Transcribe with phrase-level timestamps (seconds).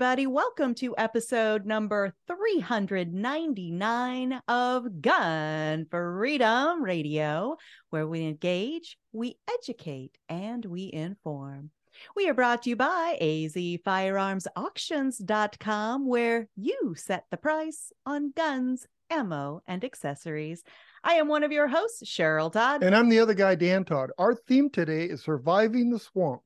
[0.00, 7.58] Everybody, welcome to episode number 399 of Gun Freedom Radio,
[7.90, 11.68] where we engage, we educate, and we inform.
[12.16, 19.60] We are brought to you by azfirearmsauctions.com, where you set the price on guns, ammo,
[19.66, 20.64] and accessories.
[21.04, 22.82] I am one of your hosts, Cheryl Todd.
[22.82, 24.12] And I'm the other guy, Dan Todd.
[24.16, 26.40] Our theme today is Surviving the Swamp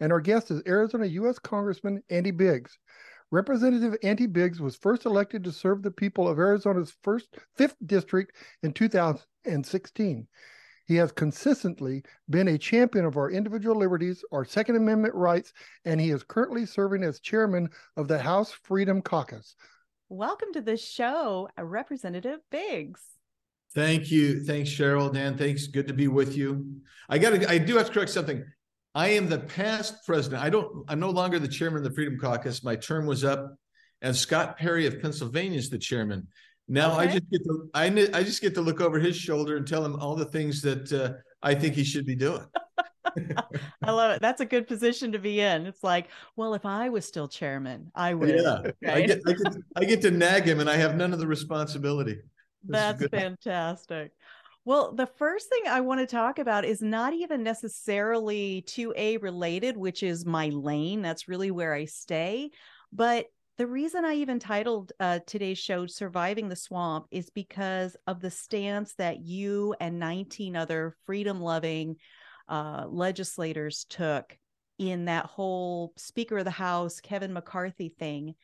[0.00, 1.38] and our guest is Arizona U.S.
[1.38, 2.78] Congressman Andy Biggs.
[3.30, 8.36] Representative Andy Biggs was first elected to serve the people of Arizona's first fifth district
[8.62, 10.26] in 2016.
[10.86, 15.52] He has consistently been a champion of our individual liberties, our Second Amendment rights,
[15.84, 19.54] and he is currently serving as chairman of the House Freedom Caucus.
[20.08, 23.02] Welcome to the show, Representative Biggs.
[23.72, 24.42] Thank you.
[24.42, 25.14] Thanks, Cheryl.
[25.14, 25.68] Dan, thanks.
[25.68, 26.80] Good to be with you.
[27.08, 28.44] I got to, I do have to correct something.
[28.94, 30.42] I am the past president.
[30.42, 30.84] I don't.
[30.88, 32.64] I'm no longer the chairman of the Freedom Caucus.
[32.64, 33.56] My term was up,
[34.02, 36.26] and Scott Perry of Pennsylvania is the chairman.
[36.66, 37.02] Now okay.
[37.02, 39.84] I just get to I I just get to look over his shoulder and tell
[39.84, 42.46] him all the things that uh, I think he should be doing.
[43.82, 44.22] I love it.
[44.22, 45.66] That's a good position to be in.
[45.66, 48.28] It's like, well, if I was still chairman, I would.
[48.28, 49.02] Yeah, right?
[49.02, 51.26] I, get, I, get, I get to nag him, and I have none of the
[51.26, 52.14] responsibility.
[52.62, 54.12] This That's fantastic.
[54.64, 59.76] Well, the first thing I want to talk about is not even necessarily 2A related,
[59.76, 61.00] which is my lane.
[61.00, 62.50] That's really where I stay.
[62.92, 63.26] But
[63.56, 68.30] the reason I even titled uh, today's show Surviving the Swamp is because of the
[68.30, 71.96] stance that you and 19 other freedom loving
[72.48, 74.36] uh, legislators took
[74.78, 78.34] in that whole Speaker of the House, Kevin McCarthy thing.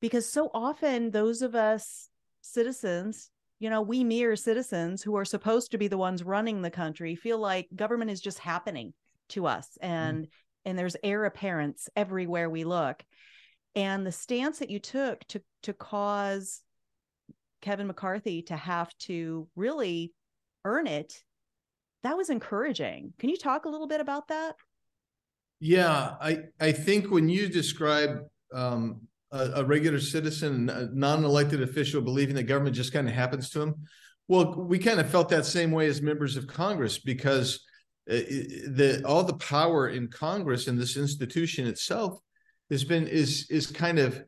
[0.00, 2.08] Because so often, those of us
[2.42, 6.70] citizens you know, we mere citizens who are supposed to be the ones running the
[6.70, 8.92] country feel like government is just happening
[9.30, 9.92] to us mm-hmm.
[9.92, 10.28] and mm.
[10.64, 13.02] and there's heir apparents everywhere we look.
[13.74, 16.62] And the stance that you took to to cause
[17.62, 20.12] Kevin McCarthy to have to really
[20.64, 21.22] earn it,
[22.02, 23.12] that was encouraging.
[23.18, 24.56] Can you talk a little bit about that?
[25.60, 28.20] Yeah, I I think when you describe
[28.52, 29.00] um,
[29.36, 33.60] a, a regular citizen, a non-elected official, believing that government just kind of happens to
[33.60, 33.74] him.
[34.28, 37.60] Well, we kind of felt that same way as members of Congress because
[38.10, 42.18] uh, the all the power in Congress and this institution itself
[42.70, 44.22] has been is is kind of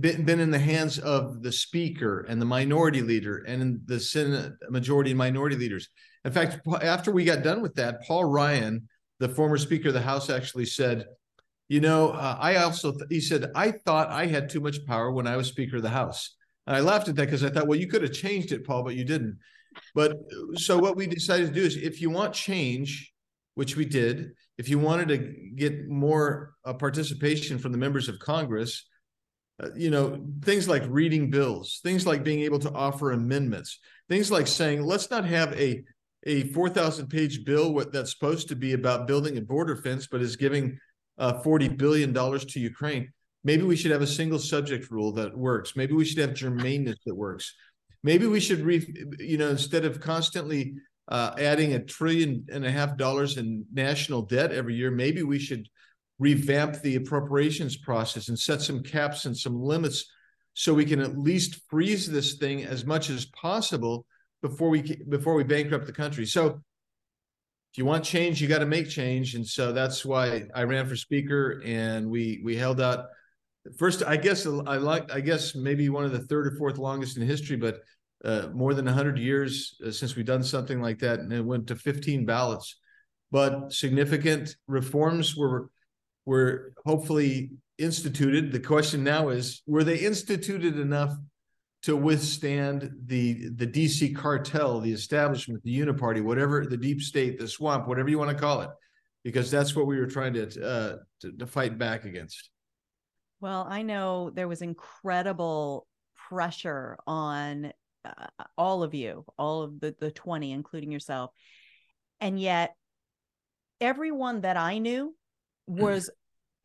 [0.00, 4.52] been, been in the hands of the speaker and the minority leader and the Senate
[4.68, 5.88] majority and minority leaders.
[6.24, 8.88] In fact, after we got done with that, Paul Ryan,
[9.18, 11.06] the former Speaker of the House, actually said,
[11.68, 15.10] you know, uh, I also, th- he said, I thought I had too much power
[15.10, 16.34] when I was Speaker of the House.
[16.66, 18.82] And I laughed at that because I thought, well, you could have changed it, Paul,
[18.82, 19.38] but you didn't.
[19.94, 20.16] But
[20.54, 23.12] so what we decided to do is if you want change,
[23.54, 25.18] which we did, if you wanted to
[25.56, 28.86] get more uh, participation from the members of Congress,
[29.62, 33.78] uh, you know, things like reading bills, things like being able to offer amendments,
[34.08, 35.84] things like saying, let's not have a
[36.26, 40.36] a 4,000 page bill that's supposed to be about building a border fence, but is
[40.36, 40.78] giving
[41.18, 43.12] uh, $40 billion to Ukraine.
[43.44, 45.76] Maybe we should have a single subject rule that works.
[45.76, 47.54] Maybe we should have germaneness that works.
[48.02, 48.86] Maybe we should, re,
[49.18, 50.74] you know, instead of constantly
[51.08, 55.38] uh, adding a trillion and a half dollars in national debt every year, maybe we
[55.38, 55.68] should
[56.18, 60.10] revamp the appropriations process and set some caps and some limits
[60.54, 64.04] so we can at least freeze this thing as much as possible
[64.42, 66.26] before we before we bankrupt the country.
[66.26, 66.60] So
[67.78, 69.36] you want change, you got to make change.
[69.36, 73.06] And so that's why I ran for speaker and we we held out
[73.76, 77.16] first I guess I like I guess maybe one of the third or fourth longest
[77.16, 77.80] in history, but
[78.24, 81.68] uh, more than 100 years uh, since we've done something like that and it went
[81.68, 82.80] to 15 ballots.
[83.30, 85.70] But significant reforms were
[86.26, 88.50] were hopefully instituted.
[88.50, 91.14] The question now is were they instituted enough
[91.88, 97.48] to withstand the the DC cartel, the establishment, the uniparty, whatever the deep state, the
[97.48, 98.68] swamp, whatever you want to call it,
[99.24, 102.50] because that's what we were trying to uh, to, to fight back against.
[103.40, 105.86] Well, I know there was incredible
[106.28, 107.72] pressure on
[108.04, 108.26] uh,
[108.58, 111.30] all of you, all of the the 20 including yourself.
[112.20, 112.74] And yet
[113.80, 115.16] everyone that I knew
[115.66, 116.10] was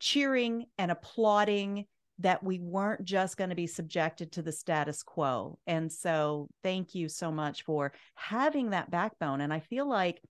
[0.00, 1.86] cheering and applauding
[2.18, 5.58] that we weren't just going to be subjected to the status quo.
[5.66, 9.40] And so thank you so much for having that backbone.
[9.40, 10.20] And I feel like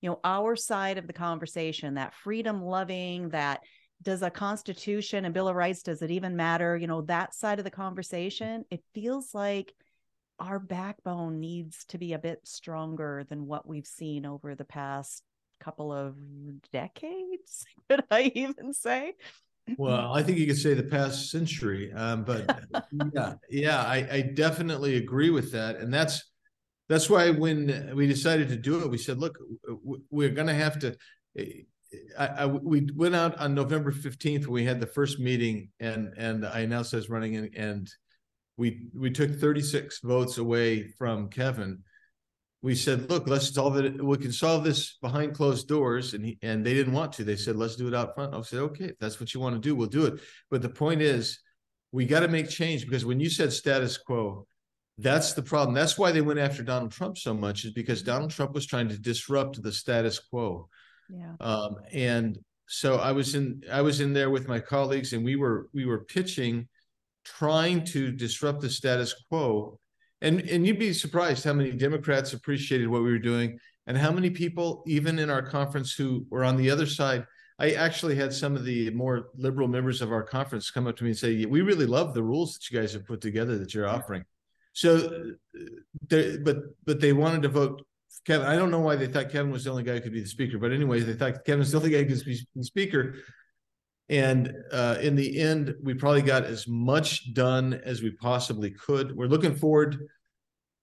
[0.00, 3.60] you know our side of the conversation that freedom loving that
[4.02, 6.76] does a constitution and bill of rights does it even matter?
[6.76, 9.74] You know that side of the conversation it feels like
[10.38, 15.22] our backbone needs to be a bit stronger than what we've seen over the past
[15.60, 16.16] couple of
[16.72, 19.14] decades could i even say
[19.78, 22.60] well i think you could say the past century um, but
[23.14, 26.22] yeah yeah I, I definitely agree with that and that's
[26.88, 29.38] that's why when we decided to do it, we said, look,
[30.10, 30.96] we're going to have to.
[32.18, 34.46] I, I, we went out on November 15th.
[34.46, 37.90] We had the first meeting, and and I announced I was running, and, and
[38.56, 41.82] we we took 36 votes away from Kevin.
[42.64, 44.02] We said, look, let's solve it.
[44.02, 47.22] We can solve this behind closed doors, and he, and they didn't want to.
[47.22, 48.34] They said, let's do it out front.
[48.34, 50.14] I said, okay, if that's what you want to do, we'll do it.
[50.50, 51.40] But the point is,
[51.92, 54.46] we got to make change because when you said status quo,
[54.96, 55.74] that's the problem.
[55.74, 58.88] That's why they went after Donald Trump so much, is because Donald Trump was trying
[58.88, 60.70] to disrupt the status quo.
[61.10, 61.34] Yeah.
[61.40, 65.36] Um, and so I was in I was in there with my colleagues, and we
[65.36, 66.66] were we were pitching,
[67.26, 69.78] trying to disrupt the status quo.
[70.20, 74.10] And and you'd be surprised how many Democrats appreciated what we were doing, and how
[74.10, 77.26] many people, even in our conference, who were on the other side.
[77.58, 81.04] I actually had some of the more liberal members of our conference come up to
[81.04, 83.74] me and say, "We really love the rules that you guys have put together that
[83.74, 84.24] you're offering."
[84.72, 85.34] So,
[86.08, 87.86] but but they wanted to vote
[88.26, 88.46] Kevin.
[88.46, 90.26] I don't know why they thought Kevin was the only guy who could be the
[90.26, 93.16] speaker, but anyway, they thought Kevin was the only guy who could be the speaker.
[94.08, 99.16] And uh, in the end, we probably got as much done as we possibly could.
[99.16, 100.06] We're looking forward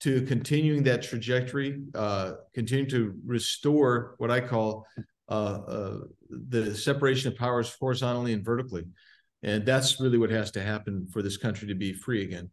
[0.01, 4.87] to continuing that trajectory, uh, continue to restore what I call
[5.29, 5.97] uh, uh,
[6.29, 8.85] the separation of powers horizontally and vertically.
[9.43, 12.49] And that's really what has to happen for this country to be free again.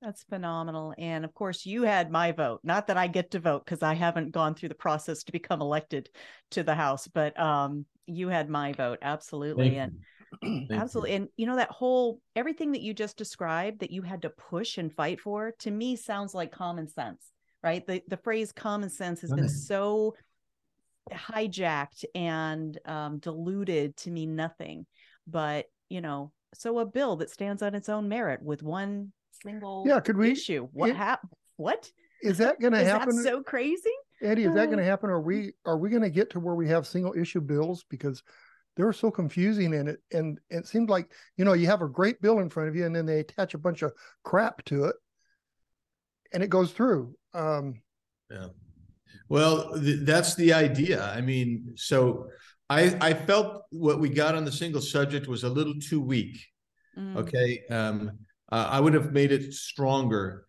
[0.00, 0.94] That's phenomenal.
[0.98, 2.60] And of course, you had my vote.
[2.64, 5.60] Not that I get to vote because I haven't gone through the process to become
[5.60, 6.08] elected
[6.52, 8.98] to the House, but um, you had my vote.
[9.02, 9.70] Absolutely.
[9.70, 9.98] Thank and
[10.70, 11.10] absolutely.
[11.10, 11.16] You.
[11.16, 14.78] And you know, that whole everything that you just described that you had to push
[14.78, 17.30] and fight for to me sounds like common sense,
[17.62, 17.86] right?
[17.86, 20.14] The the phrase common sense has been so
[21.10, 24.86] hijacked and um, diluted to mean nothing.
[25.26, 29.12] But, you know, so a bill that stands on its own merit with one
[29.42, 31.18] single yeah could we issue what it,
[31.56, 31.90] what
[32.22, 33.90] is that going to happen that so crazy
[34.20, 36.54] eddie is that going to happen are we are we going to get to where
[36.54, 38.22] we have single issue bills because
[38.76, 42.20] they're so confusing and it and it seemed like you know you have a great
[42.20, 43.92] bill in front of you and then they attach a bunch of
[44.24, 44.96] crap to it
[46.32, 47.74] and it goes through um
[48.30, 48.46] yeah
[49.28, 52.26] well th- that's the idea i mean so
[52.70, 56.38] i i felt what we got on the single subject was a little too weak
[56.98, 57.16] mm.
[57.16, 58.10] okay um
[58.52, 60.44] uh, I would have made it stronger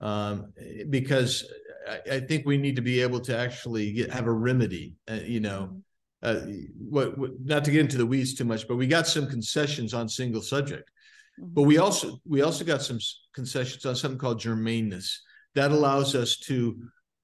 [0.00, 0.52] um,
[0.90, 1.50] because
[1.88, 4.96] I, I, think we need to be able to actually get, have a remedy.
[5.10, 5.78] Uh, you know, mm-hmm.
[6.22, 6.40] Uh,
[6.78, 9.94] what, what, not to get into the weeds too much, but we got some concessions
[9.94, 10.90] on single subject.
[11.40, 11.54] Mm-hmm.
[11.54, 12.98] But we also we also got some
[13.34, 15.18] concessions on something called germaneness
[15.54, 16.76] that allows us to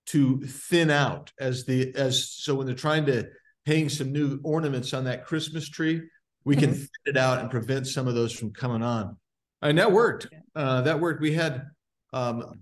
[0.06, 3.28] to thin out as the as so when they're trying to
[3.64, 6.02] hang some new ornaments on that Christmas tree,
[6.44, 6.78] we can mm-hmm.
[6.80, 9.16] thin it out and prevent some of those from coming on
[9.62, 10.26] and that worked.
[10.54, 11.20] Uh, that worked.
[11.20, 11.66] We had,
[12.12, 12.60] um,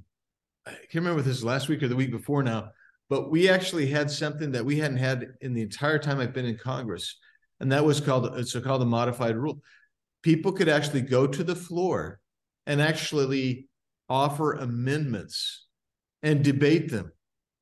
[0.67, 2.71] I can't remember if this was last week or the week before now,
[3.11, 6.47] but we actually had something that we hadn't had in the entire time I've been
[6.47, 7.19] in Congress,
[7.59, 9.61] and that was called it's called a modified rule.
[10.23, 12.21] People could actually go to the floor
[12.67, 13.69] and actually
[14.09, 15.67] offer amendments
[16.23, 17.11] and debate them.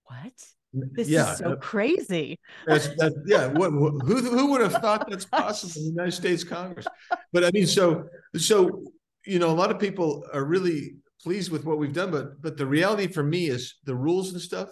[0.04, 0.32] What?
[0.74, 2.38] This yeah, is so crazy.
[2.66, 3.46] That's, that's yeah.
[3.46, 6.86] What, who who would have thought that's possible in the United States Congress?
[7.32, 8.84] But I mean, so so
[9.24, 12.58] you know, a lot of people are really pleased with what we've done, but but
[12.58, 14.68] the reality for me is the rules and stuff.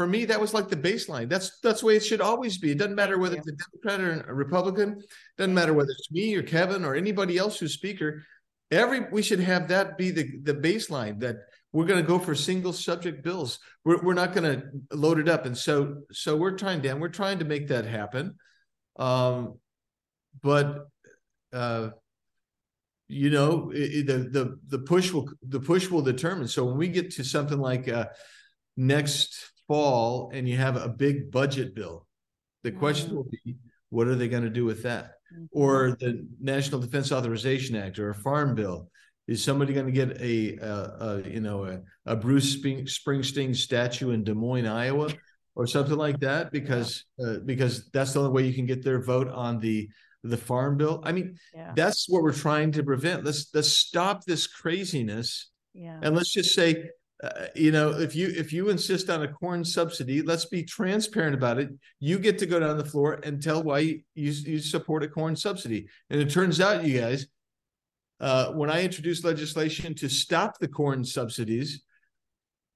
[0.00, 1.28] For me, that was like the baseline.
[1.28, 2.70] That's that's the way it should always be.
[2.70, 4.98] It doesn't matter whether it's a Democrat or a Republican.
[5.36, 8.24] Doesn't matter whether it's me or Kevin or anybody else who's speaker.
[8.70, 11.36] Every we should have that be the the baseline that
[11.74, 13.58] we're going to go for single subject bills.
[13.84, 16.98] We're we're not going to load it up, and so so we're trying, Dan.
[16.98, 18.36] We're trying to make that happen.
[18.98, 19.58] Um,
[20.42, 20.88] but
[21.52, 21.90] uh,
[23.06, 26.88] you know it, the the the push will the push will determine so when we
[26.88, 28.06] get to something like uh,
[28.78, 31.96] next fall and you have a big budget bill
[32.64, 33.16] the question mm-hmm.
[33.16, 33.56] will be
[33.90, 35.44] what are they going to do with that mm-hmm.
[35.52, 38.90] or the national defense authorization act or a farm bill
[39.30, 40.74] Is somebody going to get a, a,
[41.06, 41.74] a you know a,
[42.04, 45.08] a Bruce Springsteen statue in Des Moines, Iowa,
[45.54, 46.50] or something like that?
[46.50, 49.88] Because uh, because that's the only way you can get their vote on the
[50.24, 51.00] the farm bill.
[51.04, 51.72] I mean, Yeah.
[51.76, 53.24] that's what we're trying to prevent.
[53.24, 55.28] Let's let's stop this craziness
[55.74, 56.00] Yeah.
[56.02, 56.90] and let's just say
[57.22, 61.34] uh, you know if you if you insist on a corn subsidy let's be transparent
[61.34, 61.70] about it.
[61.98, 65.36] You get to go down the floor and tell why you you, support a corn
[65.36, 65.86] subsidy.
[66.08, 67.26] And it turns out you guys
[68.20, 71.82] uh, when i introduced legislation to stop the corn subsidies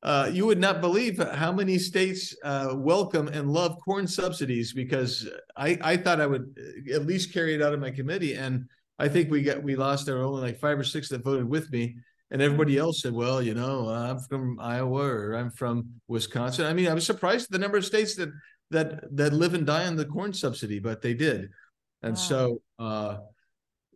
[0.05, 5.27] uh, you would not believe how many states uh, welcome and love corn subsidies because
[5.57, 6.59] I, I thought I would
[6.91, 9.77] uh, at least carry it out of my committee, and I think we got we
[9.77, 11.97] lost there were only like five or six that voted with me,
[12.35, 16.73] and everybody else said, "Well, you know, I'm from Iowa or I'm from Wisconsin." I
[16.75, 18.31] mean, I was surprised at the number of states that
[18.73, 21.51] that that live and die on the corn subsidy, but they did,
[22.03, 22.29] and Wow.
[22.31, 22.63] so.
[22.81, 23.17] uh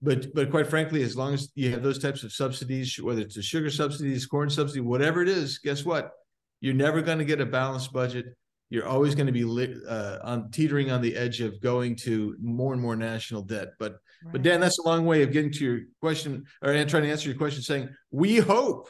[0.00, 3.37] but but quite frankly, as long as you have those types of subsidies, whether it's
[3.37, 6.12] a sugar subsidies, corn subsidy, whatever it is, guess what?
[6.61, 8.26] You're never going to get a balanced budget.
[8.71, 9.45] You're always going to be
[9.88, 13.71] uh, on teetering on the edge of going to more and more national debt.
[13.80, 13.97] But
[14.32, 17.28] but Dan, that's a long way of getting to your question or trying to answer
[17.28, 18.88] your question, saying we hope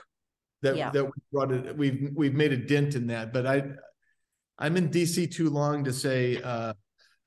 [0.62, 0.90] that Yeah.
[0.90, 1.76] that we brought it.
[1.76, 3.32] We've we've made a dent in that.
[3.32, 3.64] But I
[4.58, 6.72] I'm in DC too long to say uh,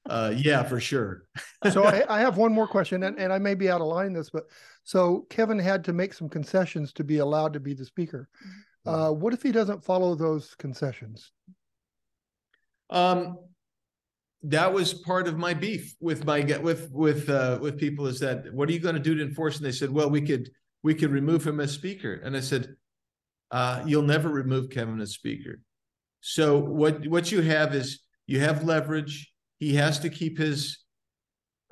[0.09, 1.23] uh, yeah for sure.
[1.71, 4.13] so I, I have one more question, and, and I may be out of line
[4.13, 4.43] this, but
[4.83, 8.27] so Kevin had to make some concessions to be allowed to be the speaker.
[8.83, 11.31] Uh, what if he doesn't follow those concessions?
[12.89, 13.37] Um,
[14.43, 18.51] that was part of my beef with my with with uh, with people is that
[18.53, 19.57] what are you going to do to enforce?
[19.57, 20.49] And they said, well, we could
[20.83, 22.13] we could remove him as speaker.
[22.13, 22.75] And I said,
[23.51, 25.59] uh, you'll never remove Kevin as speaker.
[26.21, 29.31] So what what you have is you have leverage.
[29.59, 30.79] He has to keep his.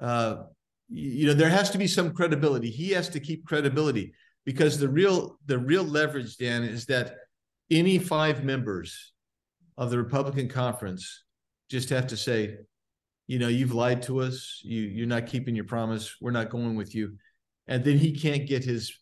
[0.01, 0.43] Uh,
[0.91, 2.69] you know there has to be some credibility.
[2.69, 4.13] He has to keep credibility
[4.45, 7.15] because the real the real leverage, Dan, is that
[7.71, 9.13] any five members
[9.77, 11.23] of the Republican conference
[11.69, 12.57] just have to say,
[13.27, 14.59] you know, you've lied to us.
[14.63, 16.15] You you're not keeping your promise.
[16.19, 17.15] We're not going with you,
[17.67, 18.97] and then he can't get his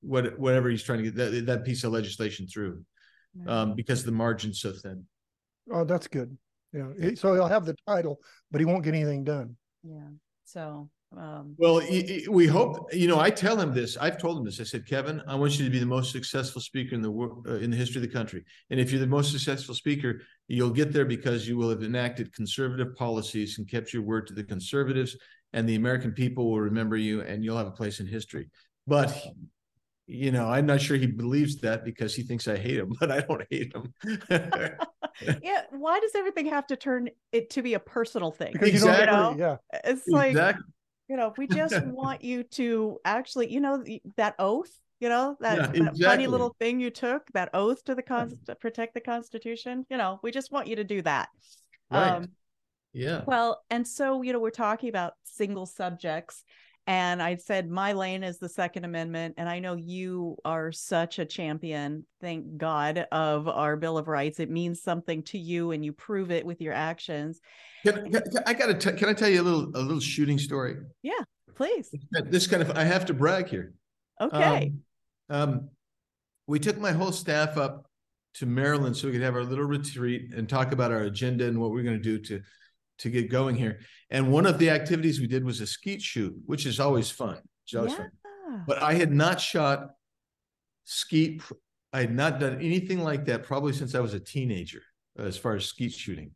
[0.00, 2.84] what whatever he's trying to get that, that piece of legislation through
[3.46, 5.04] um, because the margin's so thin.
[5.72, 6.36] Oh, that's good.
[6.72, 6.88] Yeah.
[7.00, 9.56] he- So he'll have the title, but he won't get anything done.
[9.82, 10.08] yeah.
[10.44, 12.92] So um Well, y- y- we hope.
[12.94, 13.96] You know, I tell him this.
[13.98, 14.60] I've told him this.
[14.60, 17.46] I said, Kevin, I want you to be the most successful speaker in the world,
[17.48, 18.44] uh, in the history of the country.
[18.70, 22.32] And if you're the most successful speaker, you'll get there because you will have enacted
[22.32, 25.16] conservative policies and kept your word to the conservatives,
[25.52, 28.50] and the American people will remember you, and you'll have a place in history.
[28.86, 29.16] But
[30.06, 33.10] you know, I'm not sure he believes that because he thinks I hate him, but
[33.10, 33.94] I don't hate him.
[35.42, 38.54] yeah, why does everything have to turn it to be a personal thing?
[38.60, 39.00] Exactly.
[39.00, 39.38] you don't.
[39.38, 39.56] Yeah.
[39.84, 40.56] It's like
[41.08, 43.84] you know, we just want you to actually, you know,
[44.16, 44.70] that oath,
[45.02, 48.38] you know, that, Yeah, that funny little thing you took, that oath to the con
[48.46, 49.84] to protect the Constitution.
[49.90, 51.28] You know, we just want you to do that.
[51.90, 52.08] Right.
[52.08, 52.28] Um,
[52.92, 53.22] yeah.
[53.26, 56.44] well, and so, you know, we're talking about single subjects.
[56.86, 59.34] And I said my lane is the Second Amendment.
[59.38, 64.38] And I know you are such a champion, thank God, of our Bill of Rights.
[64.38, 67.40] It means something to you and you prove it with your actions.
[67.84, 68.92] Can, can, I got to.
[68.92, 70.76] Can I tell you a little a little shooting story?
[71.02, 71.94] Yeah please.
[72.24, 72.70] This kind of.
[72.72, 73.74] I have to brag here.
[74.20, 74.72] Okay.
[74.72, 74.80] Um,
[75.28, 75.70] um,
[76.46, 77.86] we took my whole staff up
[78.34, 81.60] to Maryland so we could have our little retreat and talk about our agenda and
[81.60, 82.42] what we're going to do to
[82.98, 83.80] to get going here.
[84.10, 87.38] And one of the activities we did was a skeet shoot, which is always fun.
[87.64, 88.10] It's always fun.
[88.66, 89.90] But I had not shot
[90.84, 91.42] skeet.
[91.92, 94.82] I had not done anything like that probably since I was a teenager,
[95.18, 96.32] as far as skeet shooting.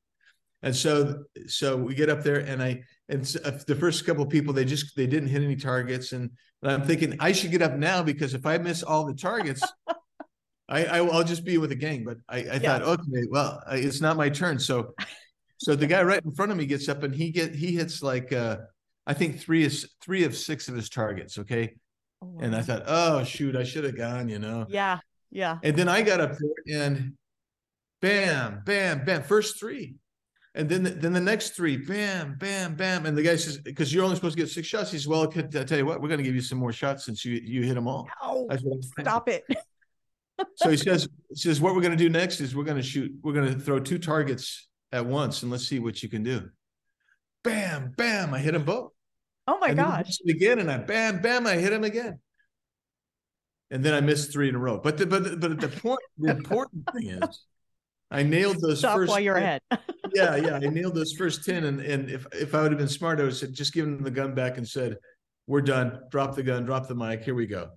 [0.63, 4.31] And so, so we get up there, and I and uh, the first couple of
[4.31, 6.31] people they just they didn't hit any targets, and,
[6.71, 9.63] I'm thinking I should get up now because if I miss all the targets,
[10.69, 12.05] I, I will just be with the gang.
[12.05, 14.59] But I, I thought, okay, well, I- it's not my turn.
[14.59, 14.95] So,
[15.59, 18.03] so the guy right in front of me gets up and he get he hits
[18.03, 18.59] like uh
[19.07, 21.39] I think three is three of six of his targets.
[21.39, 21.75] Okay,
[22.23, 24.67] Oh, and I thought, oh shoot, I should have gone, you know.
[24.69, 24.99] yeah,
[25.31, 25.59] yeah.
[25.63, 26.33] And then I got up
[26.67, 27.13] there and
[28.01, 29.95] bam, bam, bam, first three.
[30.57, 33.05] And then the, then the next three, bam, bam, bam.
[33.05, 34.91] And the guy says, because you're only supposed to get six shots.
[34.91, 37.05] He says, well, I tell you what, we're going to give you some more shots
[37.05, 38.09] since you you hit them all.
[38.23, 39.05] No, That's what I'm saying.
[39.05, 39.45] stop it.
[40.57, 42.83] So he says, he says, what we're going to do next is we're going to
[42.83, 46.23] shoot, we're going to throw two targets at once and let's see what you can
[46.23, 46.51] do.
[47.43, 48.93] Bam, bam, I hit them both.
[49.47, 50.19] Oh my and gosh.
[50.29, 52.19] again, and I bam, bam, I hit him again.
[53.71, 54.79] And then I missed three in a row.
[54.79, 57.47] But the but but the point, the important thing is,
[58.11, 59.11] I nailed those Stop first.
[59.11, 59.43] while you're 10.
[59.43, 59.61] ahead.
[60.15, 62.89] Yeah, yeah, I nailed those first ten, and and if if I would have been
[62.89, 64.97] smart, I would have said just given him the gun back and said,
[65.47, 66.01] "We're done.
[66.11, 66.65] Drop the gun.
[66.65, 67.23] Drop the mic.
[67.23, 67.71] Here we go."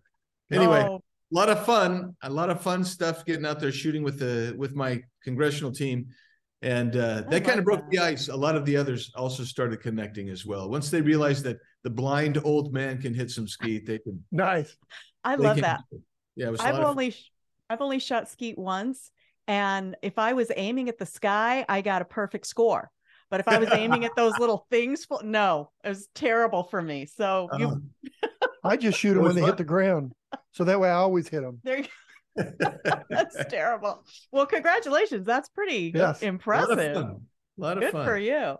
[0.51, 4.03] Anyway, Oh, a lot of fun, a lot of fun stuff getting out there shooting
[4.03, 6.05] with the with my congressional team.
[6.61, 7.89] And uh, that kind of broke that.
[7.89, 8.29] the ice.
[8.29, 10.69] A lot of the others also started connecting as well.
[10.69, 14.23] Once they realized that the blind old man can hit some skeet, they can.
[14.31, 14.77] Nice.
[15.25, 15.81] I love can- that.
[16.35, 16.91] Yeah, it was a I've lot of fun.
[16.91, 17.15] only
[17.69, 19.11] I've only shot skeet once,
[19.49, 22.89] and if I was aiming at the sky, I got a perfect score.
[23.31, 27.05] But if I was aiming at those little things, no, it was terrible for me.
[27.05, 28.37] So you, Uh-huh.
[28.63, 29.49] I just shoot them when they fun.
[29.51, 30.13] hit the ground.
[30.51, 31.59] So that way I always hit them.
[31.63, 31.85] there, you-
[33.09, 34.03] that's terrible.
[34.31, 35.25] Well, congratulations.
[35.25, 35.99] That's pretty Yes.
[35.99, 36.93] A lot of impressive.
[36.95, 37.21] fun.
[37.57, 38.05] Lot of Good fun.
[38.05, 38.55] for you.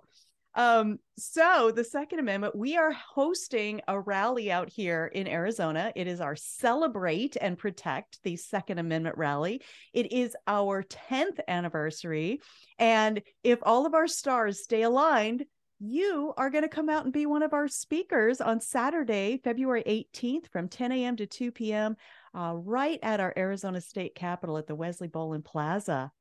[0.55, 5.91] Um, so the Second Amendment, we are hosting a rally out here in Arizona.
[5.95, 9.61] It is our celebrate and protect the Second Amendment rally.
[9.93, 12.41] It is our 10th anniversary.
[12.77, 15.45] And if all of our stars stay aligned,
[15.79, 19.83] you are going to come out and be one of our speakers on Saturday, February
[20.13, 21.15] 18th from 10 a.m.
[21.15, 21.95] to 2 p.m.,
[22.35, 26.11] uh, right at our Arizona State Capitol at the Wesley Bolin Plaza.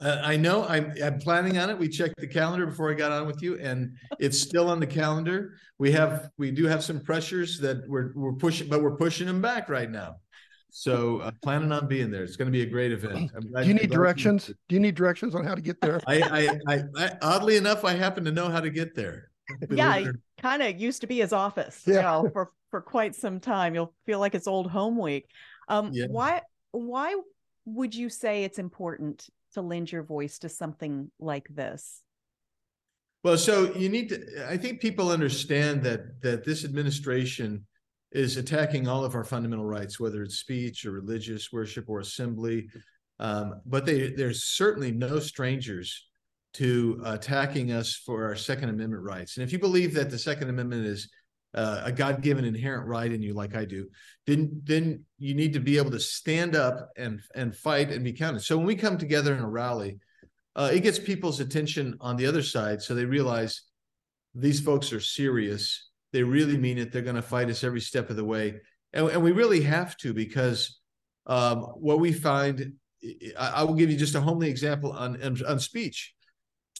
[0.00, 1.78] Uh, I know I'm, I'm planning on it.
[1.78, 4.86] We checked the calendar before I got on with you and it's still on the
[4.86, 5.54] calendar.
[5.78, 9.40] We have, we do have some pressures that we're, we're pushing, but we're pushing them
[9.40, 10.16] back right now.
[10.70, 12.22] So uh, planning on being there.
[12.24, 13.30] It's going to be a great event.
[13.34, 14.46] I'm glad- Do you need glad directions?
[14.68, 16.00] Do you need directions on how to get there?
[16.06, 16.20] I,
[16.68, 19.30] I, I, I, oddly enough, I happen to know how to get there.
[19.60, 20.10] Believe Yeah,
[20.42, 22.02] kind of used to be his office you Yeah.
[22.02, 25.30] know, for for quite some time you'll feel like it's old home week
[25.68, 26.06] um Yeah.
[26.08, 27.14] why why
[27.64, 32.02] would you say it's important to lend your voice to something like this
[33.24, 37.66] Well, so you need to, I think people understand that, that this administration
[38.12, 42.68] is attacking all of our fundamental rights, whether it's speech or religious worship or assembly.
[43.18, 46.06] Um, but they, they're certainly no strangers
[46.54, 49.36] to attacking us for our Second Amendment rights.
[49.36, 51.10] And if you believe that the Second Amendment is
[51.56, 53.88] uh, a God-given inherent right in you, like I do,
[54.26, 58.12] then then you need to be able to stand up and and fight and be
[58.12, 58.42] counted.
[58.42, 59.98] So when we come together in a rally,
[60.54, 63.62] uh, it gets people's attention on the other side, so they realize
[64.34, 65.90] these folks are serious.
[66.12, 66.92] They really mean it.
[66.92, 68.60] They're going to fight us every step of the way,
[68.92, 70.78] and, and we really have to because
[71.26, 72.74] um, what we find.
[73.38, 76.14] I, I will give you just a homely example on on, on speech.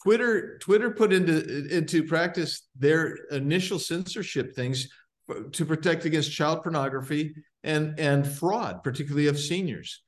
[0.01, 4.89] Twitter Twitter put into into practice their initial censorship things
[5.51, 10.03] to protect against child pornography and and fraud, particularly of seniors.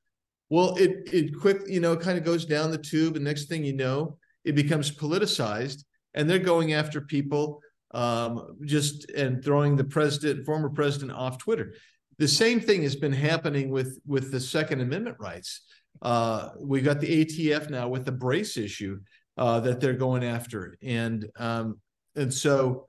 [0.50, 3.64] Well, it it quick you know kind of goes down the tube, and next thing
[3.64, 9.84] you know, it becomes politicized, and they're going after people um, just and throwing the
[9.84, 11.74] president, former president, off Twitter.
[12.18, 15.62] The same thing has been happening with with the Second Amendment rights.
[16.02, 19.00] Uh, we got the ATF now with the brace issue
[19.38, 21.80] uh, that they're going after, and um,
[22.16, 22.86] and so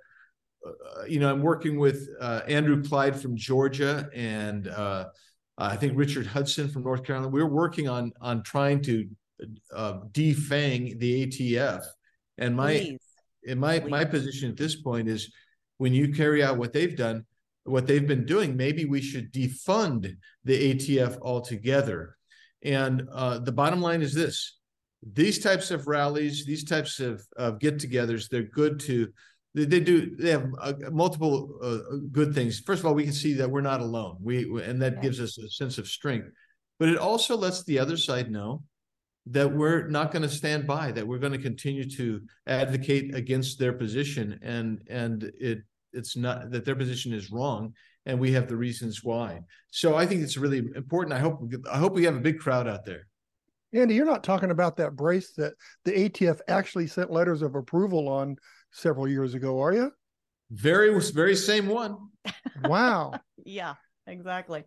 [0.67, 5.07] uh, you know I'm working with uh, Andrew Clyde from Georgia and uh,
[5.61, 7.29] I think Richard Hudson from North Carolina.
[7.29, 9.07] We're working on on trying to
[9.75, 11.85] uh, defang the ATF,
[12.39, 12.99] and my Please.
[13.45, 15.33] in my my position at this point is
[15.77, 17.27] when you carry out what they've done,
[17.65, 22.17] what they've been doing, maybe we should defund the ATF altogether.
[22.63, 24.59] And uh, the bottom line is this:
[25.03, 29.09] these types of rallies, these types of, of get-togethers, they're good to.
[29.55, 30.15] They, they do.
[30.17, 32.61] They have uh, multiple uh, good things.
[32.61, 34.19] First of all, we can see that we're not alone.
[34.21, 35.03] We and that Right.
[35.03, 36.29] gives us a sense of strength.
[36.79, 38.63] But it also lets the other side know
[39.27, 40.93] that we're not going to stand by.
[40.93, 46.51] That we're going to continue to advocate against their position, and and it it's not
[46.53, 47.75] that their position is wrong,
[48.07, 49.41] and we have the reasons why.
[49.71, 51.13] So I think it's really important.
[51.13, 53.09] I hope I hope we have a big crowd out there.
[53.73, 55.55] Andy, you're not talking about that brace that
[55.85, 58.37] the ATF actually sent letters of approval on
[58.73, 59.93] several years ago, are you?
[60.51, 61.97] Very very same one.
[62.65, 63.13] Wow.
[63.45, 63.75] yeah
[64.07, 64.65] exactly.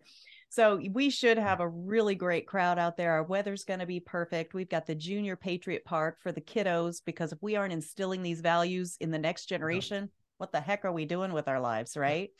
[0.48, 3.12] So we should have a really great crowd out there.
[3.12, 4.54] Our weather's going to be perfect.
[4.54, 8.40] We've got the junior patriot park for the kiddos because if we aren't instilling these
[8.40, 12.30] values in the next generation what the heck are we doing with our lives right?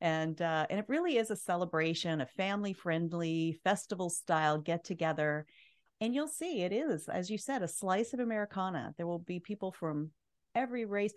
[0.00, 5.46] And uh, and it really is a celebration a family friendly festival style get together
[6.00, 9.40] and you'll see it is as you said a slice of americana there will be
[9.40, 10.10] people from
[10.54, 11.12] every race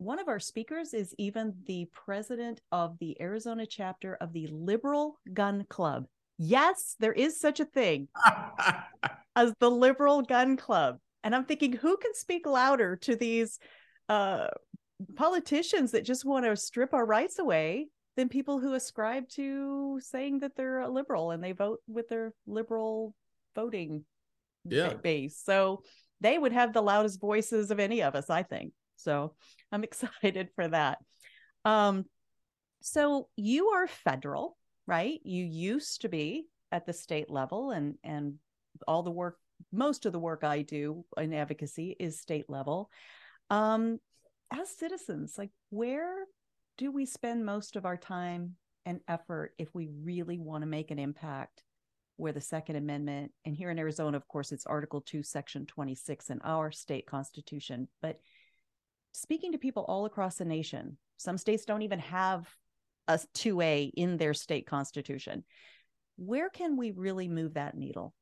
[0.00, 5.20] one of our speakers is even the president of the Arizona chapter of the Liberal
[5.30, 6.06] Gun Club.
[6.38, 8.08] Yes, there is such a thing
[9.36, 10.96] as the Liberal Gun Club.
[11.22, 13.58] And I'm thinking, who can speak louder to these
[14.08, 14.46] uh,
[15.16, 20.38] politicians that just want to strip our rights away than people who ascribe to saying
[20.38, 23.14] that they're a liberal and they vote with their liberal
[23.54, 24.04] voting
[24.64, 24.94] Yeah.
[24.94, 25.40] base?
[25.42, 25.82] So
[26.20, 28.72] they would have the loudest voices of any of us, I think.
[28.96, 29.34] So
[29.72, 30.98] I'm excited for that.
[31.64, 32.04] Um,
[32.80, 35.20] so you are federal, right?
[35.22, 38.34] You used to be at the state level and and
[38.86, 39.36] all the work
[39.72, 42.90] most of the work I do in advocacy is state level.
[43.50, 43.98] Um
[44.52, 46.24] as citizens, like where
[46.78, 50.90] do we spend most of our time and effort if we really want to make
[50.90, 51.62] an impact
[52.20, 56.30] where the second amendment and here in Arizona of course it's article 2 section 26
[56.30, 58.20] in our state constitution but
[59.12, 62.48] speaking to people all across the nation some states don't even have
[63.10, 65.44] a 2A in their state constitution.
[66.16, 68.14] Where can we really move that needle?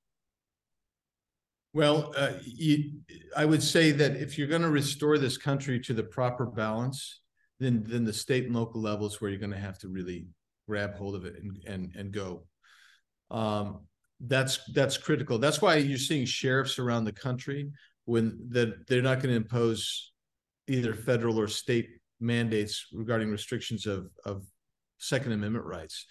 [1.74, 3.00] Well, uh, you,
[3.36, 7.20] I would say that if you're going to restore this country to the proper balance,
[7.60, 10.26] then then the state and local levels where you're going to have to really
[10.66, 12.46] grab hold of it and and and go.
[13.30, 13.80] Um,
[14.20, 15.38] that's that's critical.
[15.38, 17.70] That's why you're seeing sheriffs around the country
[18.04, 20.12] when that they're not going to impose
[20.66, 21.88] either federal or state
[22.20, 24.44] mandates regarding restrictions of of
[24.98, 26.06] Second Amendment rights.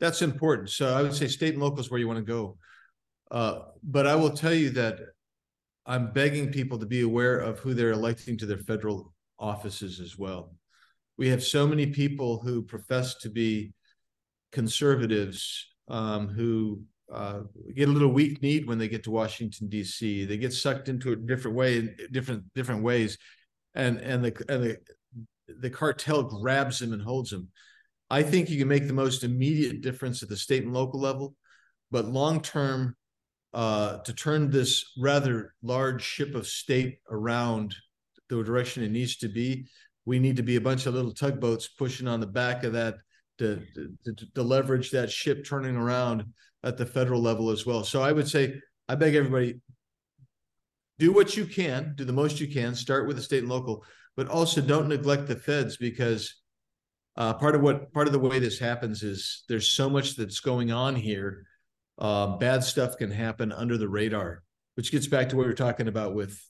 [0.00, 0.70] That's important.
[0.70, 2.56] So I would say state and local is where you want to go.
[3.30, 4.98] Uh, but I will tell you that
[5.86, 10.18] I'm begging people to be aware of who they're electing to their federal offices as
[10.18, 10.54] well.
[11.16, 13.72] We have so many people who profess to be
[14.52, 17.40] conservatives um, who uh,
[17.74, 20.24] get a little weak kneed when they get to Washington D.C.
[20.24, 23.18] They get sucked into a different way in different different ways,
[23.74, 24.78] and and the and the
[25.48, 27.48] the cartel grabs them and holds them.
[28.08, 31.34] I think you can make the most immediate difference at the state and local level,
[31.90, 32.96] but long term,
[33.52, 37.74] uh, to turn this rather large ship of state around
[38.28, 39.66] the direction it needs to be,
[40.04, 42.96] we need to be a bunch of little tugboats pushing on the back of that
[43.40, 43.62] to,
[44.04, 46.24] to, to leverage that ship turning around
[46.62, 47.82] at the federal level as well.
[47.84, 49.60] So I would say, I beg everybody,
[50.98, 53.84] do what you can, do the most you can, start with the state and local,
[54.16, 56.36] but also don't neglect the feds because
[57.16, 60.40] uh, part of what part of the way this happens is there's so much that's
[60.40, 61.44] going on here.
[61.98, 64.42] Uh, bad stuff can happen under the radar,
[64.74, 66.40] which gets back to what we are talking about with,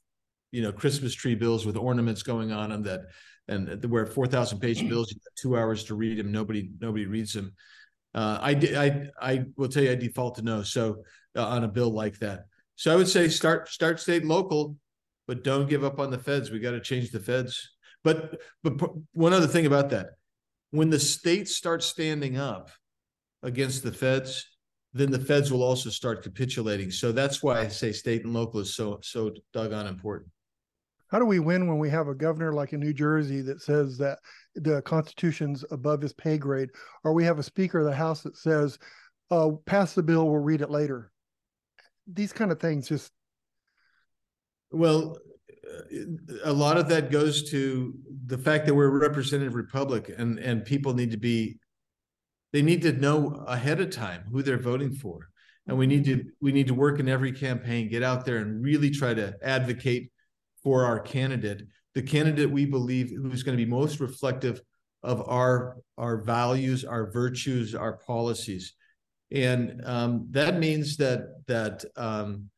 [0.52, 3.00] you know, Christmas tree bills with ornaments going on them that,
[3.48, 7.52] and where four thousand page bills, two hours to read them, nobody nobody reads them.
[8.14, 10.62] Uh, I I I will tell you I default to no.
[10.62, 11.02] So
[11.36, 12.44] uh, on a bill like that,
[12.76, 14.76] so I would say start start state local,
[15.26, 16.50] but don't give up on the feds.
[16.50, 17.70] We got to change the feds.
[18.02, 18.80] But but
[19.12, 20.10] one other thing about that,
[20.70, 22.70] when the states start standing up
[23.42, 24.46] against the feds,
[24.92, 26.90] then the feds will also start capitulating.
[26.90, 30.30] So that's why I say state and local is so so doggone important.
[31.10, 33.98] How do we win when we have a governor like in New Jersey that says
[33.98, 34.18] that
[34.54, 36.70] the Constitution's above his pay grade,
[37.04, 38.78] or we have a Speaker of the House that says,
[39.30, 41.10] uh, "Pass the bill, we'll read it later."
[42.06, 43.12] These kind of things just.
[44.70, 45.16] Well,
[46.44, 47.94] a lot of that goes to
[48.26, 51.58] the fact that we're a representative republic and and people need to be
[52.52, 55.28] they need to know ahead of time who they're voting for
[55.66, 58.64] and we need to we need to work in every campaign get out there and
[58.64, 60.10] really try to advocate
[60.62, 61.62] for our candidate
[61.94, 64.60] the candidate we believe who's going to be most reflective
[65.02, 68.74] of our our values our virtues our policies
[69.32, 72.50] and um, that means that that um,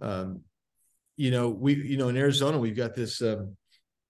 [0.00, 0.40] um,
[1.16, 3.56] you know, we, you know, in Arizona, we've got this, um,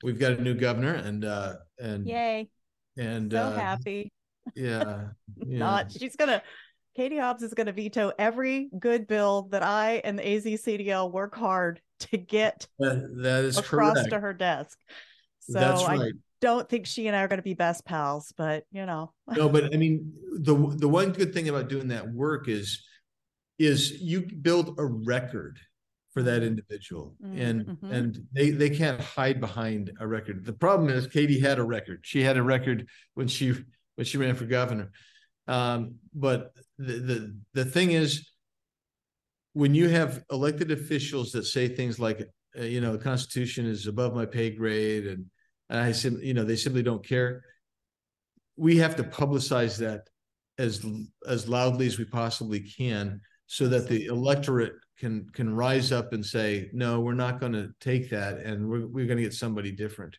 [0.02, 2.48] we've got a new governor and, uh, and, yay.
[2.98, 4.12] And, so uh, happy.
[4.54, 5.08] Yeah.
[5.46, 5.58] yeah.
[5.58, 6.42] Not, she's going to,
[6.96, 11.36] Katie Hobbs is going to veto every good bill that I and the AZCDL work
[11.36, 14.10] hard to get that, that is across correct.
[14.10, 14.78] to her desk.
[15.40, 18.64] So That's I don't think she and I are going to be best pals, but
[18.70, 19.12] you know.
[19.28, 22.84] no, but I mean, the the one good thing about doing that work is
[23.58, 25.58] is you build a record
[26.12, 27.38] for that individual mm-hmm.
[27.38, 27.92] and mm-hmm.
[27.92, 32.00] and they they can't hide behind a record the problem is katie had a record
[32.04, 33.52] she had a record when she
[33.96, 34.90] when she ran for governor
[35.46, 38.30] um, but the, the the thing is
[39.56, 42.20] when you have elected officials that say things like
[42.58, 45.24] uh, you know the constitution is above my pay grade and,
[45.70, 47.42] and i said you know they simply don't care
[48.56, 50.02] we have to publicize that
[50.58, 50.84] as
[51.26, 56.24] as loudly as we possibly can so that the electorate can can rise up and
[56.24, 59.72] say, no, we're not going to take that, and we're we're going to get somebody
[59.72, 60.16] different.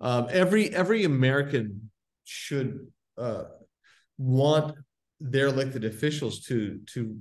[0.00, 1.90] Um, every every American
[2.24, 3.44] should uh,
[4.18, 4.76] want
[5.20, 7.16] their elected officials to to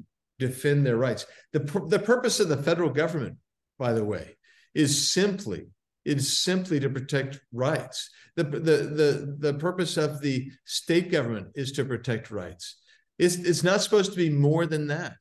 [0.47, 1.25] defend their rights.
[1.53, 3.37] The the purpose of the federal government,
[3.77, 4.37] by the way,
[4.73, 5.67] is simply
[6.03, 8.09] is simply to protect rights.
[8.35, 12.77] The, the the the purpose of the state government is to protect rights.
[13.17, 15.17] It's it's not supposed to be more than that.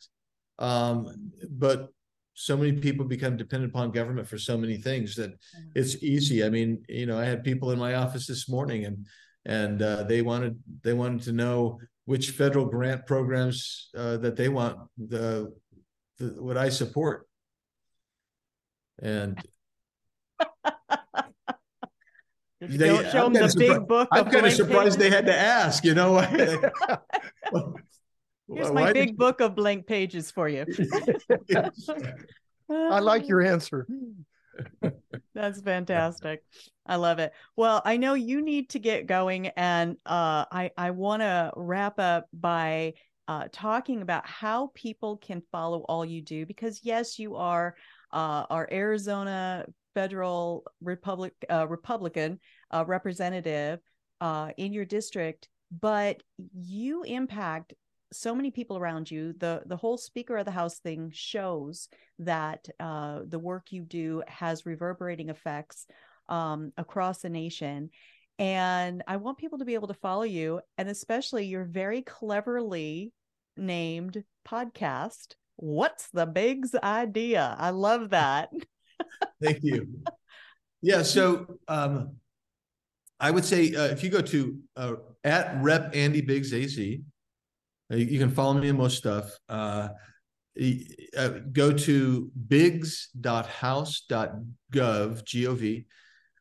[0.58, 1.88] Um, but
[2.34, 5.32] so many people become dependent upon government for so many things that
[5.74, 6.42] it's easy.
[6.42, 9.06] I mean, you know, I had people in my office this morning and
[9.44, 14.48] and uh, they wanted they wanted to know which federal grant programs uh, that they
[14.48, 15.52] want the,
[16.18, 17.26] the what I support.
[19.02, 19.42] And
[22.60, 24.06] They, don't show them the big book.
[24.12, 24.96] I'm kind of surprised pages.
[24.98, 25.82] they had to ask.
[25.82, 26.18] You know,
[28.52, 30.66] here's my big book of blank pages for you.
[32.70, 33.86] I like your answer.
[35.34, 36.42] That's fantastic.
[36.86, 37.32] I love it.
[37.56, 41.98] Well, I know you need to get going, and uh, I I want to wrap
[41.98, 42.94] up by
[43.28, 47.76] uh, talking about how people can follow all you do because yes, you are
[48.12, 52.40] uh, our Arizona federal Republic uh, Republican
[52.72, 53.80] uh, representative
[54.20, 55.48] uh, in your district,
[55.80, 57.74] but you impact
[58.12, 59.34] so many people around you.
[59.38, 64.22] the The whole Speaker of the House thing shows that uh, the work you do
[64.26, 65.86] has reverberating effects
[66.28, 67.90] um, across the nation.
[68.38, 73.12] And I want people to be able to follow you, and especially your very cleverly
[73.56, 75.34] named podcast.
[75.56, 77.54] What's the Biggs idea?
[77.58, 78.50] I love that.
[79.42, 79.88] Thank you.
[80.80, 82.16] Yeah, so um,
[83.18, 84.94] I would say uh, if you go to uh,
[85.24, 86.78] at Rep Andy Biggs AZ,
[87.96, 89.36] you can follow me on most stuff.
[89.48, 89.88] Uh,
[91.16, 95.86] uh, go to biggs.house.gov, G-O-V.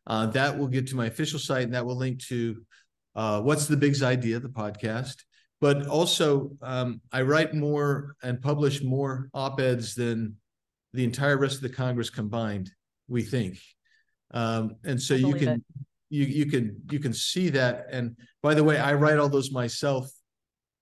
[0.07, 2.61] Uh, that will get to my official site and that will link to
[3.13, 5.15] What's the Biggs Idea, the podcast.
[5.61, 10.37] But also, um, I write more and publish more op-eds than
[10.93, 12.71] the entire rest of the Congress combined,
[13.07, 13.59] we think.
[14.31, 15.63] Um, and so you can it.
[16.09, 17.87] you you can you can see that.
[17.91, 20.09] And by the way, I write all those myself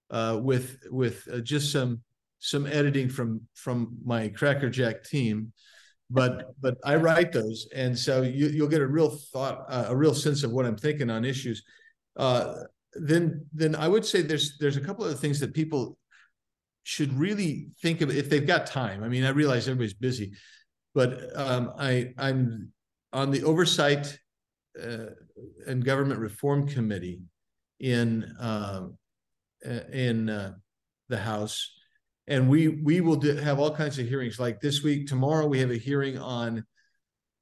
[0.09, 2.01] uh, with with uh, just some
[2.39, 5.51] some editing from from my crackerjack team.
[6.09, 9.95] But but i write those and so you, you'll get a real thought uh, a
[9.95, 11.63] real sense of what i'm thinking on issues.
[12.15, 15.97] Uh, then then i would say there's there's a couple of things that people
[16.83, 19.03] should really think of if they've got time.
[19.03, 20.31] I mean i realize everybody's busy
[20.95, 22.71] but um, i i'm
[23.11, 24.17] on the oversight
[24.81, 25.07] uh,
[25.67, 27.19] and government reform committee
[27.79, 28.97] in um,
[29.63, 30.53] in uh,
[31.09, 31.73] the House,
[32.27, 34.39] and we we will do, have all kinds of hearings.
[34.39, 36.65] Like this week, tomorrow we have a hearing on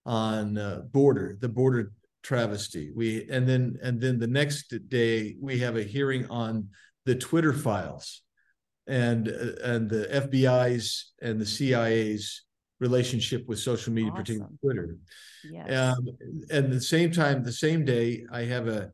[0.06, 1.92] on uh, border, the border
[2.24, 2.92] travesty.
[2.96, 6.70] We and then and then the next day we have a hearing on
[7.06, 8.22] the Twitter files
[8.88, 12.44] and uh, and the FBI's and the CIA's
[12.80, 14.24] relationship with social media, awesome.
[14.24, 14.98] particularly Twitter.
[15.50, 15.98] Yes.
[15.98, 16.08] Um,
[16.50, 18.92] and at the same time, the same day, I have a,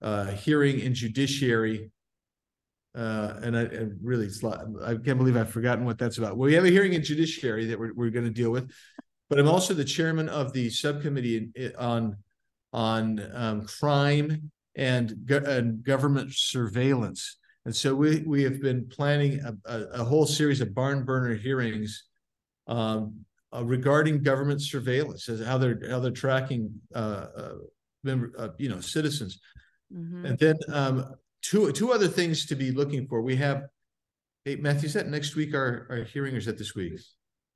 [0.00, 1.90] a hearing in judiciary
[2.94, 4.28] uh, and I and really,
[4.84, 6.36] I can't believe I've forgotten what that's about.
[6.36, 8.70] Well, we have a hearing in judiciary that we're, we're going to deal with,
[9.28, 12.16] but I'm also the chairman of the subcommittee on
[12.72, 17.38] on um, crime and, go- and government surveillance.
[17.64, 21.34] And so we we have been planning a, a, a whole series of barn burner
[21.34, 22.04] hearings
[22.66, 27.52] um, uh, regarding government surveillance, as how they're how they're tracking uh, uh,
[28.02, 29.40] member, uh, you know citizens.
[29.92, 30.26] Mm-hmm.
[30.26, 33.22] And then um, two two other things to be looking for.
[33.22, 33.64] We have,
[34.44, 36.94] hey Matthew, is that next week our, our hearing or is that this week?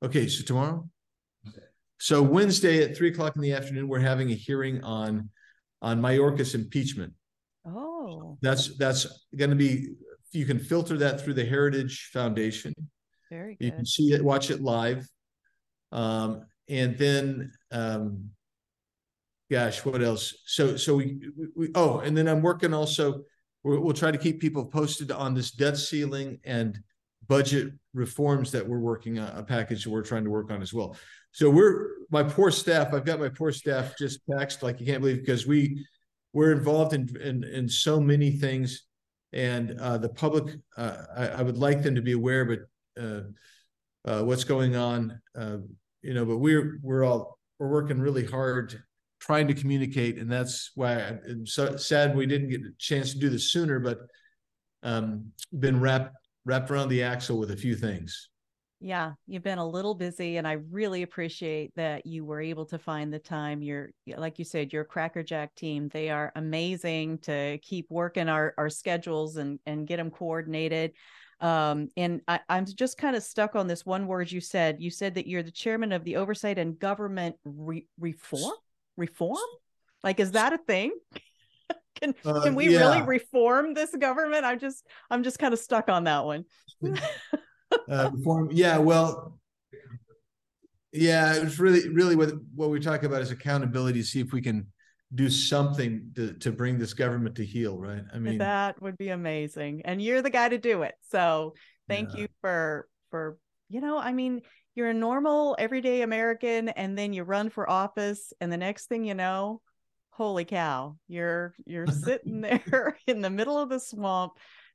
[0.03, 0.87] Okay, so tomorrow.
[1.97, 5.29] So Wednesday at three o'clock in the afternoon, we're having a hearing on
[5.81, 7.13] on Mayorkas impeachment.
[7.65, 9.87] Oh, that's that's going to be.
[10.31, 12.73] You can filter that through the Heritage Foundation.
[13.31, 13.65] Very good.
[13.65, 15.07] You can see it, watch it live,
[15.91, 18.29] um, and then um,
[19.51, 20.35] gosh, what else?
[20.45, 21.19] So so we,
[21.55, 23.23] we oh, and then I'm working also
[23.63, 26.79] we'll, we'll try to keep people posted on this debt ceiling and
[27.27, 30.73] budget reforms that we're working on a package that we're trying to work on as
[30.73, 30.95] well.
[31.31, 32.93] So we're my poor staff.
[32.93, 35.85] I've got my poor staff just taxed like you can't believe because we
[36.33, 38.85] we're involved in in, in so many things,
[39.31, 40.55] and uh, the public.
[40.75, 42.59] Uh, I, I, would like them to be aware, but
[43.01, 43.21] uh,
[44.05, 45.57] uh what's going on, uh,
[46.01, 46.25] you know.
[46.25, 48.81] But we're we're all we're working really hard
[49.29, 50.95] trying to communicate, and that's why
[51.29, 53.79] I'm so sad we didn't get a chance to do this sooner.
[53.79, 53.99] But
[54.81, 55.25] um,
[55.59, 56.15] been wrapped
[56.45, 58.29] wrapped around the axle with a few things.
[58.79, 62.79] Yeah, you've been a little busy, and I really appreciate that you were able to
[62.79, 63.61] find the time.
[63.61, 68.69] You're, like you said, your Crackerjack team, they are amazing to keep working our, our
[68.69, 70.93] schedules and, and get them coordinated.
[71.39, 74.77] Um, and I, I'm just kind of stuck on this one word you said.
[74.79, 78.53] You said that you're the chairman of the Oversight and Government Re- Reform
[78.99, 79.37] reform?
[80.03, 80.91] Like, is that a thing?
[81.95, 82.79] can uh, can we yeah.
[82.79, 84.45] really reform this government?
[84.45, 86.45] I'm just I'm just kind of stuck on that one.
[87.89, 88.77] uh, reform, yeah.
[88.77, 89.39] Well,
[90.91, 94.03] yeah, it's really really what what we talk about is accountability.
[94.03, 94.67] See if we can
[95.15, 98.03] do something to, to bring this government to heel, right?
[98.13, 99.81] I mean, that would be amazing.
[99.85, 100.93] And you're the guy to do it.
[101.09, 101.55] So
[101.87, 102.21] thank Yeah.
[102.21, 103.37] you for, for,
[103.69, 104.41] you know, I mean,
[104.79, 109.03] you're a normal everyday American and then you run for office and the next thing
[109.03, 109.61] you know,
[110.11, 114.31] holy cow, you're, you're sitting there in the middle of the swamp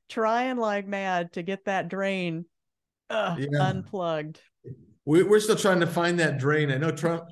[0.07, 2.45] trying like mad to get that drain
[3.09, 3.63] uh, Yeah.
[3.63, 4.39] unplugged.
[5.05, 6.69] we, we're still trying to find that drain.
[6.71, 7.23] I know Trump.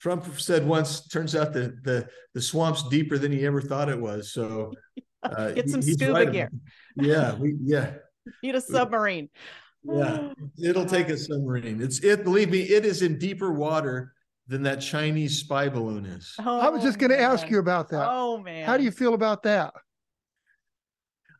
[0.00, 1.06] Trump said once.
[1.08, 4.32] Turns out the the the swamp's deeper than he ever thought it was.
[4.32, 4.72] So
[5.22, 6.48] uh, Get some scuba right gear.
[6.96, 7.94] about- Yeah, we yeah
[8.42, 9.28] Need a submarine.
[9.84, 10.32] Yeah.
[10.62, 11.80] It'll take a submarine.
[11.80, 12.24] It's it.
[12.24, 14.12] Believe me, it is in deeper water
[14.46, 16.34] than that Chinese spy balloon is.
[16.38, 18.08] I was just Oh, going to ask you about that.
[18.10, 18.64] Oh man.
[18.66, 19.74] How do you feel about that?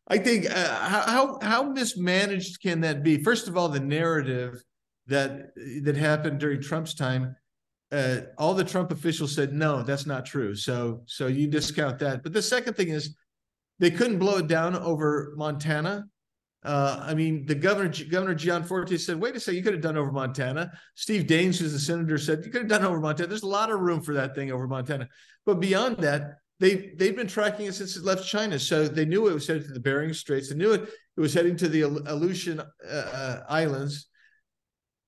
[0.08, 3.22] I think uh, how how how mismanaged can that be?
[3.22, 4.62] First of all, the narrative
[5.06, 5.50] that
[5.82, 7.36] that happened during Trump's time,
[7.92, 10.54] uh, all the Trump officials said no, that's not true.
[10.54, 12.22] So so you discount that.
[12.22, 13.16] But the second thing is,
[13.78, 16.06] they couldn't blow it down over Montana.
[16.64, 19.96] Uh, I mean, the governor Governor Gianforte said, "Wait a second, you could have done
[19.96, 23.28] over Montana." Steve Daines, who's the senator, said you could have done over Montana.
[23.28, 25.08] There's a lot of room for that thing over Montana.
[25.46, 29.28] But beyond that, they they've been tracking it since it left China, so they knew
[29.28, 30.48] it was headed to the Bering Straits.
[30.48, 30.82] They knew it
[31.16, 34.08] it was heading to the Aleutian uh, uh, Islands.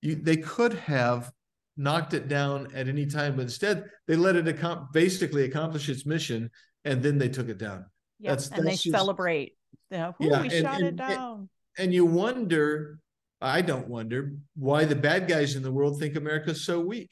[0.01, 1.31] You, they could have
[1.75, 6.05] knocked it down at any time, but instead they let it accom- basically accomplish its
[6.05, 6.49] mission,
[6.85, 7.85] and then they took it down.
[8.19, 9.57] Yeah, That's- and they just- celebrate.
[9.91, 11.49] You know, "Ooh, Yeah, we and- shot it and- and- down.
[11.77, 12.99] And you wonder,
[13.39, 17.11] I don't wonder, why the bad guys in the world think America's so weak.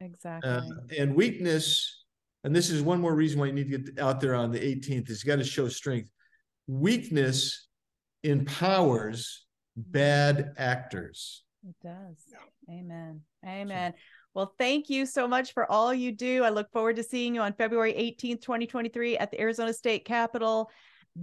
[0.00, 0.50] exactly.
[0.50, 0.62] Uh,
[0.98, 2.04] and weakness,
[2.44, 4.60] and this is one more reason why you need to get out there on the
[4.62, 6.10] 18th, is you got to show strength.
[6.66, 7.68] Weakness
[8.22, 11.42] empowers bad actors.
[11.66, 12.16] it does.
[12.70, 13.22] Amen.
[13.46, 13.94] Amen.
[14.34, 16.42] Well, thank you so much for all you do.
[16.44, 20.70] I look forward to seeing you on February 18th, 2023 at the Arizona State Capitol.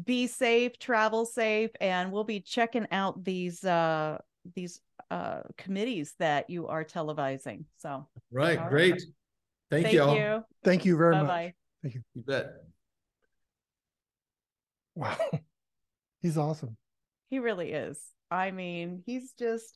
[0.06, 4.17] Be safe, travel safe, and we'll be checking out these uh
[4.56, 7.65] these uh committees that you are televising.
[7.77, 8.71] So Right, All right.
[8.71, 9.01] great.
[9.69, 10.15] Thank, thank you all.
[10.15, 10.43] you.
[10.63, 11.30] Thank you very Bye much.
[11.30, 11.54] bye.
[12.13, 12.47] You bet.
[14.95, 15.17] Wow.
[16.21, 16.77] He's awesome.
[17.30, 17.99] He really is.
[18.30, 19.75] I mean, he's just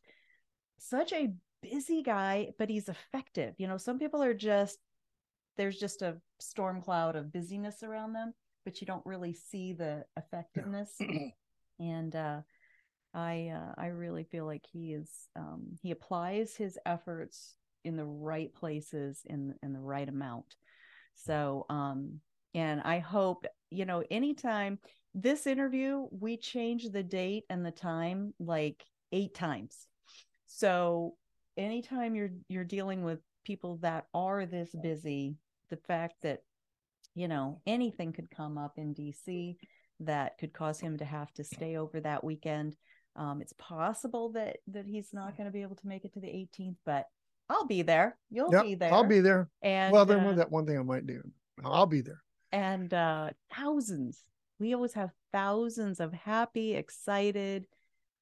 [0.77, 3.55] such a busy guy, but he's effective.
[3.57, 4.77] You know, some people are just
[5.57, 8.33] there's just a storm cloud of busyness around them,
[8.65, 10.91] but you don't really see the effectiveness.
[11.79, 12.41] and uh
[13.13, 18.05] I uh, I really feel like he is um he applies his efforts in the
[18.05, 20.55] right places in in the right amount.
[21.15, 22.19] So um
[22.53, 24.79] and I hope, you know, anytime
[25.13, 29.87] this interview, we change the date and the time like eight times.
[30.47, 31.15] So
[31.57, 35.35] anytime you're you're dealing with people that are this busy,
[35.69, 36.39] the fact that
[37.15, 39.57] you know anything could come up in DC
[40.01, 42.75] that could cause him to have to stay over that weekend.
[43.15, 46.19] Um, it's possible that that he's not going to be able to make it to
[46.19, 47.05] the 18th, but
[47.49, 48.17] I'll be there.
[48.29, 48.93] You'll Yep, be there.
[48.93, 49.49] I'll be there.
[49.61, 51.21] And well, then uh, that one thing I might do.
[51.63, 52.21] I'll be there.
[52.51, 54.23] and uh thousands
[54.59, 57.67] we always have thousands of happy excited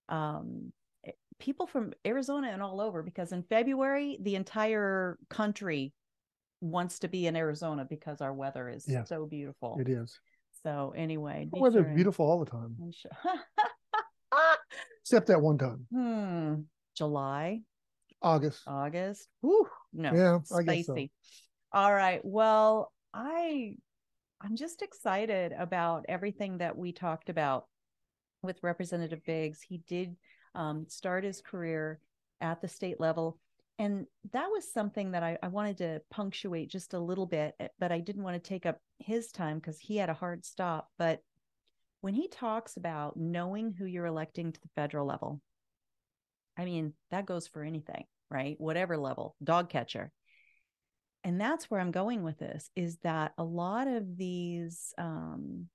[0.10, 0.72] um
[1.06, 5.94] eh, people from arizona and all over because in february the entire country
[6.64, 9.04] wants to be in arizona because our weather is Yeah.
[9.04, 10.18] so beautiful It is.
[10.64, 12.78] so anyway The weather's sure beautiful all the time,
[15.02, 16.62] except that one time, hmm
[16.96, 17.62] july
[18.22, 18.62] August.
[18.68, 19.28] August.
[19.42, 20.96] Whew, no, Yeah, I guess so.
[21.74, 22.22] All right.
[22.24, 23.76] Well, I
[24.40, 27.66] I'm just excited about everything that we talked about
[28.42, 29.62] with Representative Biggs.
[29.62, 30.16] He did
[30.56, 32.00] um, start his career
[32.40, 33.40] at the state level.
[33.80, 37.70] And that was something that I, I wanted to punctuate just a little bit, eh,
[37.80, 40.90] but I didn't want to take up his time because he had a hard stop.
[40.98, 41.22] But
[42.02, 45.42] when he talks about knowing who you're electing to the federal level,
[46.58, 48.56] I mean, that goes for anything, right?
[48.60, 50.12] Whatever level, dog catcher.
[51.24, 55.68] And that's where I'm going with this is that a lot of these um,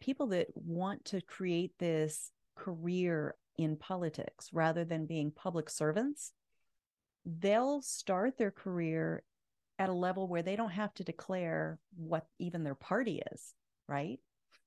[0.00, 6.32] people that want to create this career in politics rather than being public servants,
[7.24, 9.22] they'll start their career
[9.78, 13.54] at a level where they don't have to declare what even their party is,
[13.88, 14.18] right?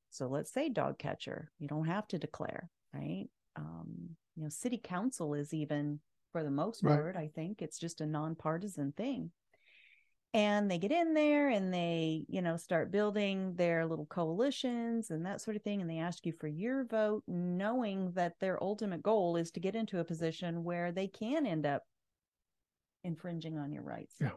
[0.10, 3.28] So let's say dog catcher, you don't have to declare, right?
[3.56, 6.00] Um, you know, city council is even
[6.32, 6.88] for the most Right.
[6.88, 9.32] part, I think it's just a nonpartisan thing.
[10.34, 15.26] And they get in there and they, you know, start building their little coalitions and
[15.26, 15.82] that sort of thing.
[15.82, 19.76] And they ask you for your vote, knowing that their ultimate goal is to get
[19.76, 21.84] into a position where they can end up
[23.04, 24.16] infringing on your rights.
[24.20, 24.32] Yeah.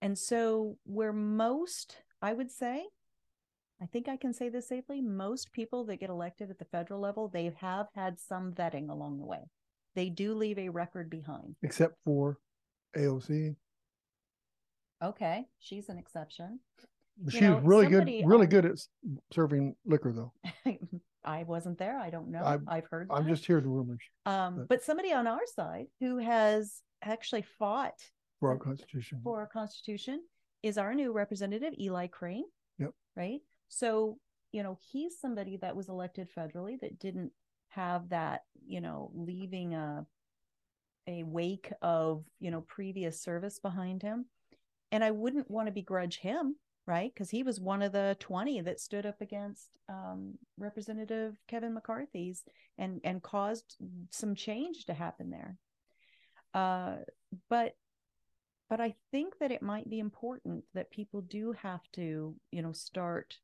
[0.00, 2.84] And so, where most I would say,
[3.80, 5.00] I think I can say this safely.
[5.00, 9.18] Most people that get elected at the federal level, they have had some vetting along
[9.18, 9.40] the way.
[9.94, 11.56] They do leave a record behind.
[11.62, 12.38] except for
[12.96, 13.54] AOC.
[15.02, 16.60] Okay, she's an exception.
[17.28, 18.78] She's know, really somebody good, really on- good at
[19.32, 20.32] serving liquor, though.
[21.24, 21.98] I wasn't there.
[21.98, 22.42] I don't know.
[22.42, 23.08] I'm- I've heard.
[23.12, 23.30] I'm that.
[23.30, 28.00] just hearing rumors Um, but- but somebody on our side who has actually fought
[28.40, 29.20] for our Constitution.
[29.22, 30.20] for our Constitution
[30.62, 32.44] is our new representative, Eli Crane.
[32.78, 32.90] Yep.
[33.16, 33.40] Right.
[33.68, 34.18] So,
[34.52, 37.32] you know, he's somebody that was elected federally that didn't
[37.68, 40.06] have that, you know, leaving a
[41.08, 44.26] a wake of, you know, previous service behind him.
[44.92, 47.12] And I wouldn't want to begrudge him, right?
[47.12, 52.44] Because he was one of the 20 that stood up against um, Representative Kevin McCarthy's
[52.78, 53.76] and and caused
[54.10, 55.56] some change to happen there.
[56.54, 56.96] Uh,
[57.48, 57.74] but
[58.68, 62.72] but I think that it might be important that people do have to, you know,
[62.72, 63.36] start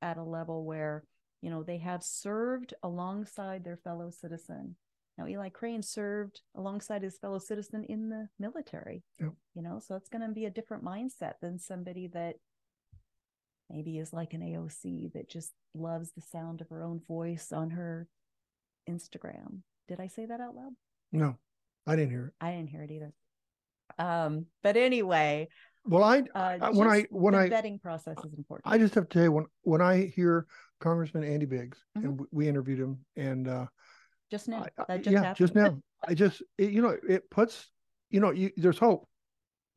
[0.00, 1.02] at a level where,
[1.42, 4.76] you know, they have served alongside their fellow citizen.
[5.18, 9.32] Now, Eli Crane served alongside his fellow citizen in the military, Yep.
[9.54, 12.36] you know, so it's going to be a different mindset than somebody that
[13.68, 17.70] maybe is like an AOC that just loves the sound of her own voice on
[17.70, 18.06] her
[18.88, 19.62] Instagram.
[19.88, 20.74] Did I say that out loud?
[21.12, 21.36] No,
[21.86, 22.32] I didn't hear it.
[22.44, 23.12] I didn't hear it either.
[23.98, 25.48] Um, but anyway,
[25.84, 28.72] Well, I, uh, I- when I when the I vetting process is important.
[28.72, 30.46] I just have to tell you when when I hear
[30.80, 32.04] Congressman Andy Biggs Mhm.
[32.04, 33.66] and we interviewed him and uh,
[34.30, 35.36] just now, I- just yeah, happened.
[35.36, 37.70] just now, I just it, you know it puts
[38.10, 39.08] you know you, there's hope.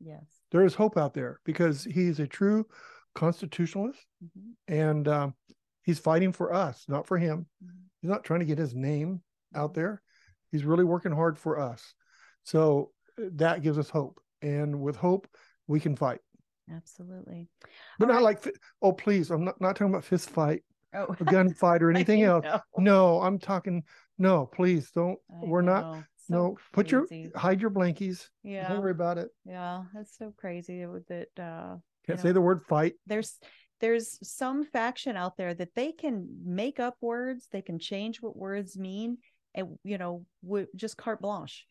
[0.00, 0.24] yes.
[0.50, 2.66] There is hope out there because he's a true
[3.14, 5.34] constitutionalist Mhm, and um,
[5.82, 7.46] he's fighting for us, not for him.
[7.64, 7.70] mhm,
[8.02, 9.22] He's not trying to get his name
[9.54, 9.74] out mhm.
[9.74, 10.02] there.
[10.50, 11.94] He's really working hard for us.
[12.44, 14.20] So uh, that gives us hope.
[14.42, 15.28] And with hope,
[15.66, 16.20] we can fight.
[16.74, 17.48] Absolutely.
[17.98, 18.44] But All not right.
[18.44, 20.62] like, oh, please, I'm not, not talking about fist fight,
[20.94, 22.44] Oh, a gun fight, or anything else.
[22.44, 23.82] know, No, I'm talking,
[24.18, 25.18] no, please don't.
[25.30, 26.04] I We're not.
[26.16, 28.28] So no, put your, hide your blankies.
[28.42, 29.28] yeah, Don't worry about it.
[29.44, 29.84] yeah.
[29.94, 31.76] That's so crazy that uh,
[32.06, 32.22] Can't Yeah.
[32.22, 32.94] say the word fight.
[33.06, 33.38] there's
[33.80, 38.36] there's some faction out there that they can make up words, they can change what
[38.36, 39.16] words mean,
[39.54, 41.66] and you know, w- just carte blanche.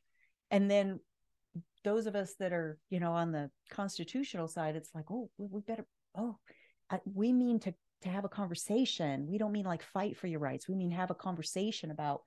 [0.51, 0.99] And then
[1.83, 5.61] those of us that are, you know, on the constitutional side, it's like, oh, we,
[5.61, 5.85] better,
[6.17, 6.37] oh,
[6.89, 9.27] I, we mean to to have a conversation.
[9.29, 10.69] We don't mean like fight for your rights.
[10.69, 12.21] We mean have a conversation about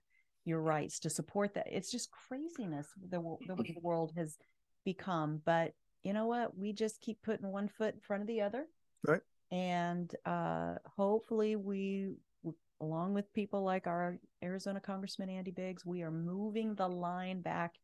[0.44, 1.66] your rights to support that.
[1.70, 4.36] It's just craziness the the way the world has
[4.84, 5.40] become.
[5.44, 6.56] But you know what?
[6.58, 8.66] We just keep putting one foot in front of the other
[9.06, 9.22] Right.
[9.50, 12.12] and uh, hopefully we
[12.80, 17.74] along with people like our arizona congressman andy biggs we are moving the line back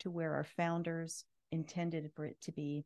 [0.00, 2.84] to where our founders intended for it to be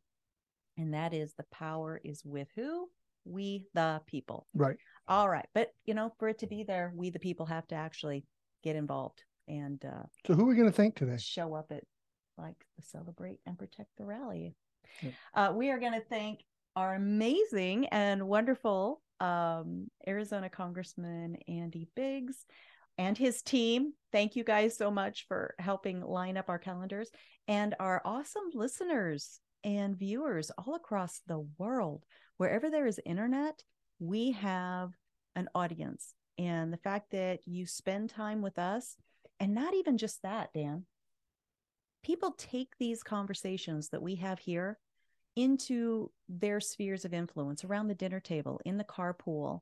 [0.77, 2.87] and that is the power is with who
[3.25, 4.77] we the people Right.
[5.07, 7.75] all right but you know for it to be there we the people have to
[7.75, 8.25] actually
[8.63, 11.17] get involved and uh, So who are we going to thank today?
[11.17, 11.83] show up at
[12.37, 14.55] like the celebrate and protect the rally.
[15.01, 15.09] Yeah.
[15.35, 16.39] Uh, we are going to thank
[16.75, 22.45] our amazing and wonderful um, Arizona Congressman Andy Biggs
[22.97, 23.93] and his team.
[24.11, 27.09] Thank you guys so much for helping line up our calendars
[27.47, 32.03] and our awesome listeners and viewers all across the world.
[32.37, 33.63] Wherever there is internet,
[33.99, 34.91] we have
[35.35, 36.13] an audience.
[36.37, 38.95] And the fact that you spend time with us,
[39.39, 40.85] and not even just that, Dan,
[42.03, 44.77] people take these conversations that we have here
[45.35, 49.61] into their spheres of influence around the dinner table, in the carpool.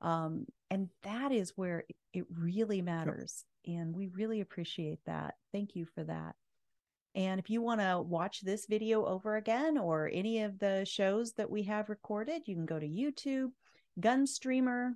[0.00, 3.44] Um, and that is where it- really matters.
[3.66, 5.34] And we really appreciate that.
[5.52, 6.34] Thank you for that.
[7.14, 11.32] And if you want to watch this video over again or any of the shows
[11.34, 13.52] that we have recorded, you can go to YouTube,
[13.98, 14.94] Gunstreamer,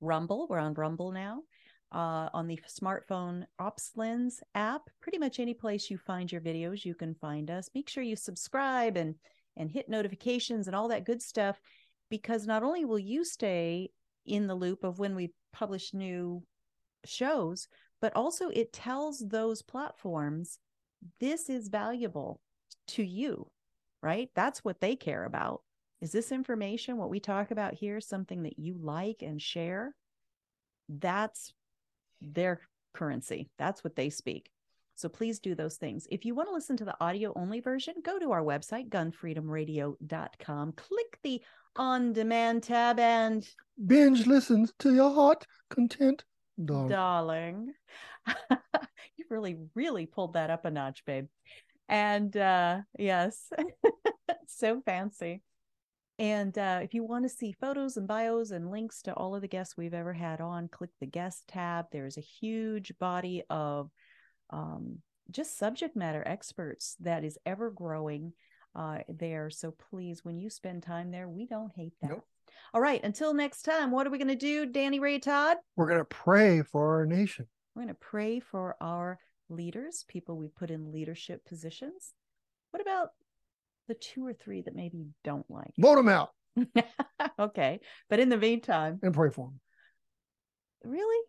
[0.00, 0.46] Rumble.
[0.48, 1.42] We're on Rumble now.
[1.92, 6.94] Uh, on the smartphone OpsLens app, pretty much any place you find your videos, you
[6.94, 7.68] can find us.
[7.74, 9.16] Make sure you subscribe and
[9.56, 11.60] and hit notifications and all that good stuff,
[12.08, 13.90] because not only will you stay
[14.26, 16.42] in the loop of when we publish new
[17.04, 17.68] shows,
[18.00, 20.58] but also it tells those platforms
[21.18, 22.40] this is valuable
[22.88, 23.50] to you,
[24.02, 24.28] right?
[24.34, 25.62] That's what they care about.
[26.00, 29.94] Is this information, what we talk about here, something that you like and share?
[30.88, 31.52] That's
[32.20, 32.60] their
[32.94, 33.50] currency.
[33.58, 34.50] That's what they speak.
[34.94, 36.06] So please do those things.
[36.10, 40.72] If you want to listen to the audio only version, go to our website, gunfreedomradio.com.
[40.72, 41.42] Click the
[41.76, 43.48] on demand tab and
[43.86, 46.24] Binge listens to your heart content.
[46.62, 46.88] Darling.
[46.88, 47.72] darling.
[49.16, 51.26] you really, really pulled that up a notch, babe.
[51.88, 53.50] And uh yes,
[54.46, 55.42] so fancy.
[56.20, 59.40] And uh, if you want to see photos and bios and links to all of
[59.40, 61.86] the guests we've ever had on, click the guest tab.
[61.90, 63.88] There's a huge body of
[64.50, 64.98] um,
[65.30, 68.34] just subject matter experts that is ever growing
[68.74, 69.50] uh, there.
[69.50, 72.10] So please, when you spend time there, we don't hate that.
[72.10, 72.24] Nope.
[72.74, 73.02] All right.
[73.02, 75.56] Until next time, what are we going to do, Danny Ray Todd?
[75.76, 77.46] We're going to pray for our nation.
[77.74, 79.18] We're going to pray for our
[79.48, 82.12] leaders, people we put in leadership positions.
[82.70, 83.08] What about
[83.88, 85.72] the two or three that maybe you don't like?
[85.78, 86.30] Vote them out
[87.40, 87.80] okay.
[88.08, 89.60] But in the meantime, and pray for them.
[90.84, 91.26] really?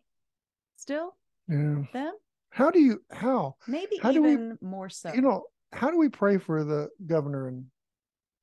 [0.76, 1.16] Still
[1.48, 1.82] Yeah.
[1.92, 2.12] them?
[2.50, 5.12] How do you, how, Maybe How do we- even more so.
[5.12, 7.66] you know, how do we pray for the governor in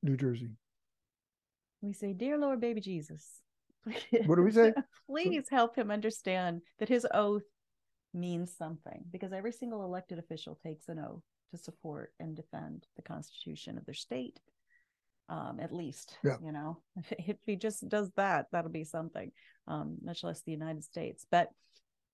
[0.02, 0.50] New Jersey?
[1.82, 3.26] we say, Dear Lord, baby Jesus.
[4.26, 4.74] What do we say?
[5.08, 7.42] Please help him understand that his oath
[8.12, 11.22] means something because every single elected official takes an oath
[11.52, 14.38] to support and defend the Constitution of their state.
[15.30, 16.36] Um, at least, Yeah.
[16.44, 19.30] you know, if, he just does that, that'll be something,
[19.68, 21.24] um, much less the United States.
[21.30, 21.48] But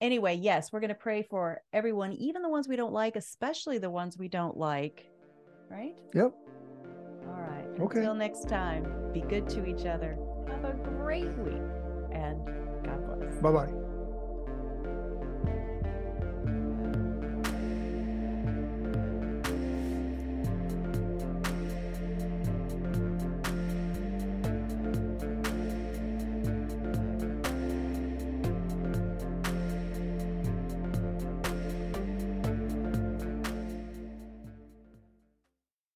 [0.00, 3.78] anyway, yes, we're going to pray for everyone, even the ones we don't like, especially
[3.78, 5.10] the ones we don't like.
[5.70, 5.94] Right?
[6.14, 6.32] Yep.
[7.26, 7.66] All right.
[7.80, 7.98] Okay.
[7.98, 10.18] Until next time, be good to each other.
[10.48, 11.62] Have a great week
[12.12, 12.44] and
[12.84, 13.38] God bless.
[13.40, 13.85] Bye bye.